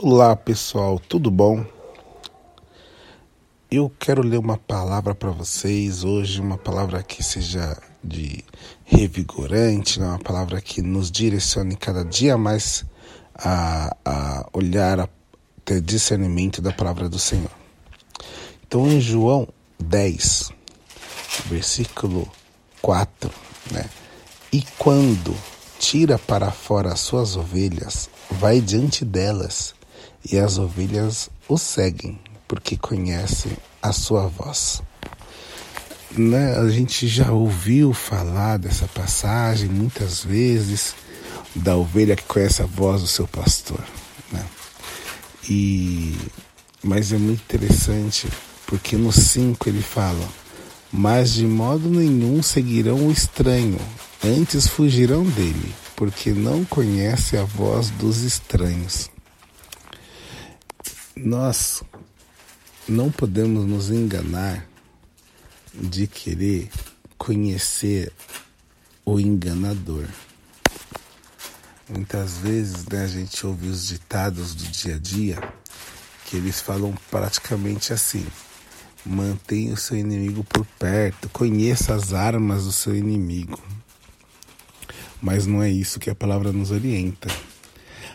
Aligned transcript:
Olá 0.00 0.36
pessoal, 0.36 0.96
tudo 0.96 1.28
bom? 1.28 1.66
Eu 3.68 3.92
quero 3.98 4.22
ler 4.22 4.38
uma 4.38 4.56
palavra 4.56 5.12
para 5.12 5.32
vocês 5.32 6.04
hoje, 6.04 6.40
uma 6.40 6.56
palavra 6.56 7.02
que 7.02 7.20
seja 7.20 7.76
de 8.02 8.44
revigorante, 8.84 9.98
né? 9.98 10.06
uma 10.06 10.20
palavra 10.20 10.60
que 10.60 10.80
nos 10.80 11.10
direcione 11.10 11.74
cada 11.74 12.04
dia 12.04 12.38
mais 12.38 12.84
a, 13.34 13.96
a 14.04 14.48
olhar, 14.52 15.00
a 15.00 15.08
ter 15.64 15.80
discernimento 15.80 16.62
da 16.62 16.70
palavra 16.70 17.08
do 17.08 17.18
Senhor. 17.18 17.50
Então, 18.68 18.86
em 18.86 19.00
João 19.00 19.48
10, 19.80 20.52
versículo 21.46 22.30
4, 22.80 23.32
né? 23.72 23.84
E 24.52 24.62
quando 24.78 25.34
tira 25.80 26.20
para 26.20 26.52
fora 26.52 26.92
as 26.92 27.00
suas 27.00 27.34
ovelhas, 27.34 28.08
vai 28.30 28.60
diante 28.60 29.04
delas 29.04 29.76
e 30.30 30.38
as 30.38 30.58
ovelhas 30.58 31.30
o 31.48 31.56
seguem, 31.56 32.18
porque 32.46 32.76
conhecem 32.76 33.52
a 33.82 33.92
sua 33.92 34.26
voz. 34.26 34.82
Né? 36.10 36.56
A 36.56 36.68
gente 36.68 37.06
já 37.06 37.30
ouviu 37.30 37.92
falar 37.92 38.58
dessa 38.58 38.86
passagem 38.88 39.68
muitas 39.68 40.24
vezes, 40.24 40.94
da 41.54 41.76
ovelha 41.76 42.16
que 42.16 42.24
conhece 42.24 42.62
a 42.62 42.66
voz 42.66 43.02
do 43.02 43.08
seu 43.08 43.26
pastor. 43.28 43.84
Né? 44.32 44.44
E, 45.48 46.16
mas 46.82 47.12
é 47.12 47.18
muito 47.18 47.40
interessante, 47.42 48.28
porque 48.66 48.96
no 48.96 49.12
5 49.12 49.68
ele 49.68 49.82
fala: 49.82 50.26
Mas 50.92 51.34
de 51.34 51.46
modo 51.46 51.88
nenhum 51.88 52.42
seguirão 52.42 53.06
o 53.06 53.12
estranho, 53.12 53.78
antes 54.24 54.66
fugirão 54.66 55.24
dele, 55.24 55.74
porque 55.96 56.30
não 56.30 56.64
conhece 56.64 57.36
a 57.36 57.44
voz 57.44 57.90
dos 57.90 58.22
estranhos. 58.22 59.10
Nós 61.24 61.82
não 62.88 63.10
podemos 63.10 63.66
nos 63.66 63.90
enganar 63.90 64.64
de 65.74 66.06
querer 66.06 66.70
conhecer 67.16 68.12
o 69.04 69.18
enganador. 69.18 70.04
Muitas 71.88 72.38
vezes 72.38 72.86
né, 72.86 73.02
a 73.02 73.08
gente 73.08 73.44
ouve 73.44 73.66
os 73.66 73.88
ditados 73.88 74.54
do 74.54 74.62
dia 74.68 74.94
a 74.94 74.98
dia 74.98 75.52
que 76.26 76.36
eles 76.36 76.60
falam 76.60 76.94
praticamente 77.10 77.92
assim: 77.92 78.24
mantenha 79.04 79.74
o 79.74 79.76
seu 79.76 79.96
inimigo 79.96 80.44
por 80.44 80.64
perto, 80.78 81.28
conheça 81.30 81.94
as 81.94 82.12
armas 82.12 82.64
do 82.64 82.72
seu 82.72 82.94
inimigo. 82.94 83.60
Mas 85.20 85.46
não 85.46 85.60
é 85.60 85.68
isso 85.68 85.98
que 85.98 86.10
a 86.10 86.14
palavra 86.14 86.52
nos 86.52 86.70
orienta. 86.70 87.28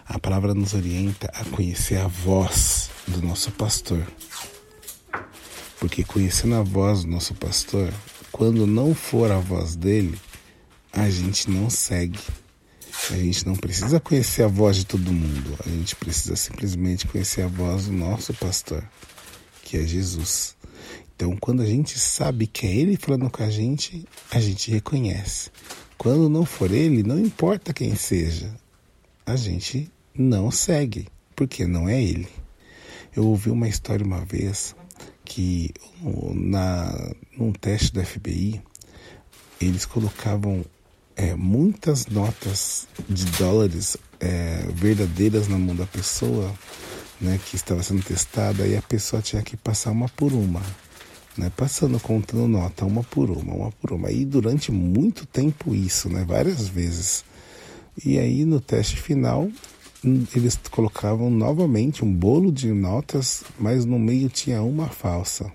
A 0.06 0.20
palavra 0.20 0.54
nos 0.54 0.74
orienta 0.74 1.32
a 1.34 1.46
conhecer 1.46 1.98
a 1.98 2.08
voz 2.08 2.90
do 3.08 3.22
nosso 3.22 3.52
pastor. 3.52 4.06
Porque 5.80 6.04
conhecendo 6.04 6.56
a 6.56 6.62
voz 6.62 7.04
do 7.04 7.10
nosso 7.10 7.34
pastor, 7.36 7.94
quando 8.32 8.68
não 8.68 8.94
for 8.94 9.32
a 9.32 9.40
voz 9.40 9.76
dele, 9.76 10.20
a 10.92 11.10
gente 11.10 11.50
não 11.50 11.70
segue. 11.70 12.20
A 13.12 13.16
gente 13.16 13.46
não 13.46 13.56
precisa 13.56 14.00
conhecer 14.00 14.44
a 14.44 14.48
voz 14.48 14.78
de 14.78 14.86
todo 14.86 15.12
mundo. 15.12 15.58
A 15.66 15.70
gente 15.70 15.96
precisa 15.96 16.36
simplesmente 16.36 17.08
conhecer 17.08 17.42
a 17.42 17.48
voz 17.48 17.86
do 17.86 17.94
nosso 17.94 18.34
pastor, 18.34 18.84
que 19.64 19.78
é 19.78 19.86
Jesus. 19.86 20.56
Então, 21.16 21.36
quando 21.38 21.62
a 21.62 21.66
gente 21.66 21.98
sabe 21.98 22.48
que 22.48 22.66
é 22.66 22.76
ele 22.76 22.98
falando 22.98 23.30
com 23.30 23.44
a 23.44 23.50
gente, 23.50 24.06
a 24.32 24.40
gente 24.40 24.72
reconhece. 24.72 25.50
Quando 25.98 26.30
não 26.30 26.46
for 26.46 26.72
ele, 26.72 27.04
não 27.04 27.20
importa 27.20 27.74
quem 27.74 27.96
seja, 27.96 28.54
a 29.26 29.36
gente 29.36 29.92
não 30.16 30.52
segue, 30.52 31.08
porque 31.36 31.66
não 31.66 31.90
é 31.90 32.02
ele. 32.02 32.28
Eu 33.16 33.26
ouvi 33.28 33.50
uma 33.50 33.68
história 33.68 34.06
uma 34.06 34.24
vez 34.26 34.76
que 35.26 35.72
na, 36.34 37.14
num 37.38 37.52
teste 37.52 37.94
da 37.94 38.04
FBI 38.04 38.62
eles 39.62 39.86
colocavam 39.86 40.66
é, 41.16 41.36
muitas 41.36 42.08
notas 42.08 42.88
de 43.08 43.26
dólares 43.38 43.98
é, 44.20 44.66
verdadeiras 44.74 45.48
na 45.48 45.58
mão 45.58 45.76
da 45.76 45.86
pessoa 45.86 46.54
né, 47.22 47.40
que 47.46 47.56
estava 47.56 47.82
sendo 47.82 48.04
testada 48.04 48.68
e 48.68 48.76
a 48.76 48.82
pessoa 48.82 49.22
tinha 49.22 49.42
que 49.42 49.56
passar 49.56 49.92
uma 49.92 50.10
por 50.10 50.34
uma. 50.34 50.62
Né, 51.38 51.52
passando, 51.56 52.00
contando 52.00 52.48
nota, 52.48 52.86
uma 52.86 53.04
por 53.04 53.32
uma, 53.32 53.54
uma 53.54 53.72
por 53.72 53.94
uma. 53.94 54.12
E 54.12 54.24
durante 54.26 54.72
muito 54.72 55.26
tempo 55.26 55.74
isso, 55.74 56.10
né, 56.10 56.24
várias 56.28 56.68
vezes. 56.68 57.26
E 58.06 58.20
aí 58.20 58.46
no 58.46 58.60
teste 58.60 59.00
final 59.00 59.50
eles 60.36 60.60
colocavam 60.70 61.30
novamente 61.30 62.04
um 62.04 62.14
bolo 62.14 62.52
de 62.52 62.72
notas, 62.74 63.44
mas 63.58 63.86
no 63.86 63.98
meio 63.98 64.28
tinha 64.28 64.62
uma 64.62 64.88
falsa. 64.88 65.50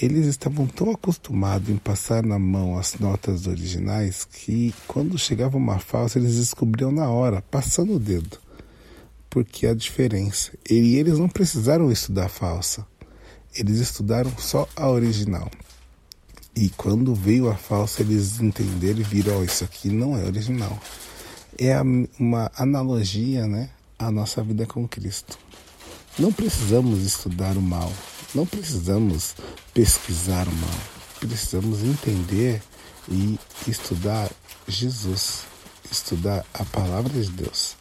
Eles 0.00 0.26
estavam 0.26 0.66
tão 0.66 0.90
acostumados 0.90 1.68
em 1.68 1.76
passar 1.76 2.24
na 2.24 2.38
mão 2.38 2.78
as 2.78 2.98
notas 2.98 3.46
originais 3.46 4.24
que 4.24 4.74
quando 4.88 5.18
chegava 5.18 5.56
uma 5.56 5.78
falsa 5.78 6.18
eles 6.18 6.36
descobriam 6.36 6.90
na 6.90 7.08
hora, 7.10 7.42
passando 7.42 7.94
o 7.94 7.98
dedo, 7.98 8.38
porque 9.28 9.66
a 9.66 9.74
diferença. 9.74 10.50
E 10.68 10.96
eles 10.96 11.18
não 11.18 11.28
precisaram 11.28 11.92
estudar 11.92 12.26
a 12.26 12.30
falsa, 12.30 12.84
eles 13.54 13.78
estudaram 13.78 14.32
só 14.38 14.66
a 14.74 14.88
original. 14.88 15.50
E 16.56 16.70
quando 16.70 17.14
veio 17.14 17.50
a 17.50 17.54
falsa, 17.54 18.00
eles 18.00 18.40
entenderam 18.40 19.00
e 19.00 19.04
viram: 19.04 19.40
oh, 19.40 19.44
isso 19.44 19.64
aqui 19.64 19.88
não 19.88 20.16
é 20.16 20.24
original 20.24 20.80
é 21.58 21.80
uma 22.18 22.50
analogia 22.56 23.46
né, 23.46 23.70
à 23.98 24.10
nossa 24.10 24.42
vida 24.42 24.66
com 24.66 24.86
Cristo. 24.86 25.38
Não 26.18 26.32
precisamos 26.32 27.02
estudar 27.02 27.56
o 27.56 27.62
mal, 27.62 27.92
não 28.34 28.46
precisamos 28.46 29.34
pesquisar 29.72 30.46
o 30.46 30.54
mal, 30.54 30.80
precisamos 31.20 31.82
entender 31.82 32.62
e 33.08 33.38
estudar 33.66 34.30
Jesus, 34.66 35.42
estudar 35.90 36.44
a 36.54 36.64
palavra 36.64 37.20
de 37.20 37.30
Deus. 37.30 37.76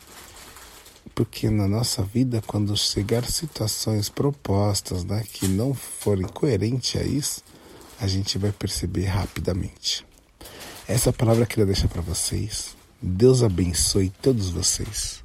Porque 1.16 1.50
na 1.50 1.68
nossa 1.68 2.02
vida, 2.02 2.42
quando 2.46 2.76
chegar 2.76 3.24
situações 3.26 4.10
propostas 4.10 5.04
né, 5.04 5.24
que 5.32 5.48
não 5.48 5.74
forem 5.74 6.28
coerentes 6.28 7.00
a 7.00 7.04
isso, 7.04 7.44
a 8.00 8.08
gente 8.08 8.38
vai 8.38 8.52
perceber 8.52 9.06
rapidamente. 9.06 10.06
Essa 10.88 11.14
palavra 11.14 11.44
eu 11.44 11.48
queria 11.48 11.66
deixar 11.66 11.88
para 11.88 12.02
vocês. 12.02 12.76
Deus 13.06 13.44
abençoe 13.44 14.10
todos 14.22 14.50
vocês. 14.50 15.23